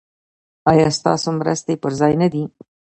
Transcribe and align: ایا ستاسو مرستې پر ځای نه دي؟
ایا 0.71 0.87
ستاسو 0.97 1.27
مرستې 1.39 1.73
پر 1.81 1.91
ځای 1.99 2.13
نه 2.21 2.27
دي؟ 2.33 2.43